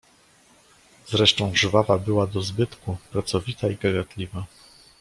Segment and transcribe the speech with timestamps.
[1.07, 4.45] "Zresztą żwawa była do zbytku, pracowita i gadatliwa."